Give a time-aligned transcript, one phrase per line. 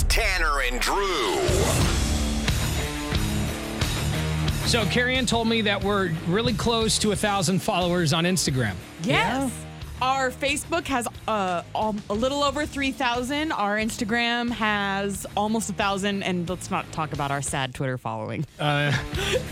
[0.00, 1.34] It's Tanner and Drew.
[4.66, 8.74] So Carrie told me that we're really close to a thousand followers on Instagram.
[9.02, 9.52] Yes.
[10.02, 13.52] Our Facebook has uh, um, a little over 3,000.
[13.52, 16.22] Our Instagram has almost a 1,000.
[16.22, 18.46] And let's not talk about our sad Twitter following.
[18.58, 18.92] Uh,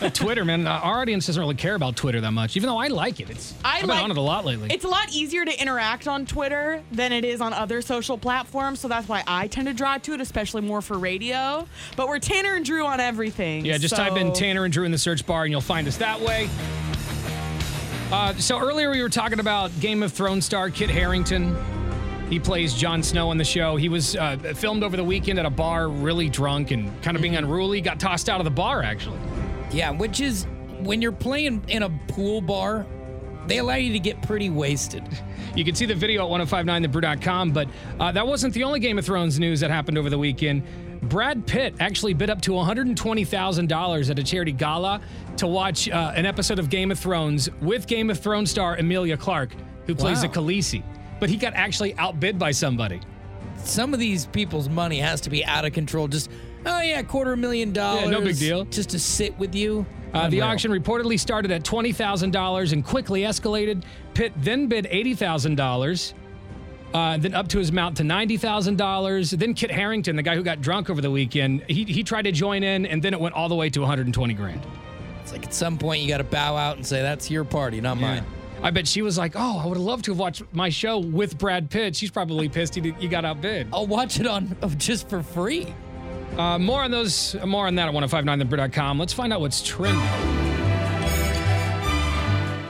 [0.14, 3.18] Twitter, man, our audience doesn't really care about Twitter that much, even though I like
[3.18, 3.28] it.
[3.28, 4.68] It's I I've been on it a lot lately.
[4.72, 8.78] It's a lot easier to interact on Twitter than it is on other social platforms.
[8.78, 11.66] So that's why I tend to draw to it, especially more for radio.
[11.96, 13.64] But we're Tanner and Drew on everything.
[13.64, 15.96] Yeah, just type in Tanner and Drew in the search bar and you'll find us
[15.96, 16.48] that way.
[18.12, 21.56] Uh, so earlier we were talking about Game of Thrones star Kit Harington.
[22.30, 23.76] He plays Jon Snow on the show.
[23.76, 27.22] He was uh, filmed over the weekend at a bar, really drunk and kind of
[27.22, 27.80] being unruly.
[27.80, 29.18] Got tossed out of the bar, actually.
[29.72, 30.46] Yeah, which is
[30.80, 32.86] when you're playing in a pool bar,
[33.48, 35.04] they allow you to get pretty wasted.
[35.54, 39.04] You can see the video at 1059thebrew.com, but uh, that wasn't the only Game of
[39.04, 40.62] Thrones news that happened over the weekend.
[41.06, 45.00] Brad Pitt actually bid up to $120,000 at a charity gala
[45.36, 49.16] to watch uh, an episode of Game of Thrones with Game of Thrones star Emilia
[49.16, 49.54] Clarke,
[49.86, 50.22] who plays Wow.
[50.22, 50.82] the Khaleesi.
[51.20, 53.00] But he got actually outbid by somebody.
[53.58, 56.08] Some of these people's money has to be out of control.
[56.08, 56.30] Just,
[56.66, 58.04] oh yeah, quarter a million dollars.
[58.04, 58.64] Yeah, no big deal.
[58.66, 59.86] Just to sit with you.
[60.12, 63.82] Uh, the auction reportedly started at $20,000 and quickly escalated.
[64.14, 66.14] Pitt then bid $80,000,
[66.94, 69.38] uh, then up to his amount to $90,000.
[69.38, 72.32] Then Kit Harington, the guy who got drunk over the weekend, he, he tried to
[72.32, 74.60] join in, and then it went all the way to 120 grand.
[75.22, 77.80] It's like at some point you got to bow out and say, that's your party,
[77.80, 78.24] not mine.
[78.62, 80.98] I bet she was like, "Oh, I would have loved to have watched my show
[80.98, 83.68] with Brad Pitt." She's probably pissed he, did- he got outbid.
[83.70, 85.74] I'll watch it on just for free.
[86.38, 88.98] Uh, more on those, more on that at 1059thebrew.com.
[88.98, 90.45] Let's find out what's trending.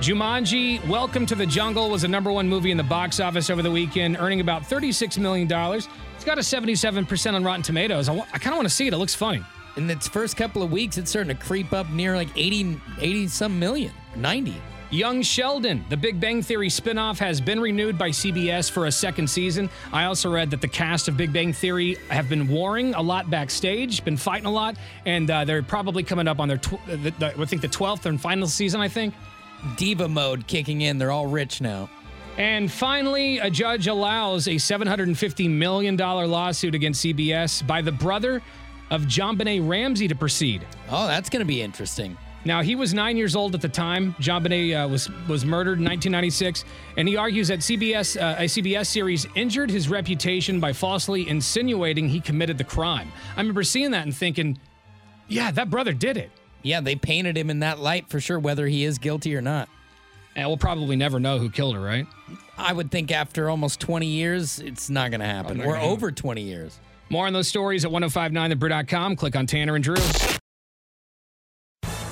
[0.00, 3.62] Jumanji, Welcome to the Jungle was the number one movie in the box office over
[3.62, 5.48] the weekend, earning about $36 million.
[5.50, 8.08] It's got a 77% on Rotten Tomatoes.
[8.08, 8.92] I, kind of want to see it.
[8.92, 9.44] It looks funny.
[9.76, 13.26] In its first couple of weeks, it's starting to creep up near like 80, 80
[13.26, 14.62] some million, 90.
[14.90, 19.28] Young Sheldon, the Big Bang Theory spinoff, has been renewed by CBS for a second
[19.28, 19.68] season.
[19.92, 23.28] I also read that the cast of Big Bang Theory have been warring a lot
[23.28, 27.12] backstage, been fighting a lot, and uh, they're probably coming up on their, tw- the,
[27.18, 29.12] the, I think, the 12th and final season, I think.
[29.76, 30.98] Diva mode kicking in.
[30.98, 31.88] They're all rich now.
[32.36, 38.40] And finally, a judge allows a $750 million lawsuit against CBS by the brother
[38.90, 40.64] of JonBenét Ramsey to proceed.
[40.88, 42.16] Oh, that's going to be interesting.
[42.44, 44.14] Now, he was nine years old at the time.
[44.14, 46.64] JonBenét uh, was, was murdered in 1996,
[46.96, 52.08] and he argues that CBS, uh, a CBS series injured his reputation by falsely insinuating
[52.08, 53.10] he committed the crime.
[53.36, 54.58] I remember seeing that and thinking,
[55.26, 56.30] yeah, that brother did it.
[56.62, 59.68] Yeah, they painted him in that light for sure, whether he is guilty or not.
[60.36, 62.06] And we'll probably never know who killed her, right?
[62.56, 65.60] I would think after almost 20 years, it's not going to happen.
[65.60, 66.78] Oh, or gonna over 20 years.
[67.10, 69.16] More on those stories at 1059thebrew.com.
[69.16, 69.96] Click on Tanner and Drew.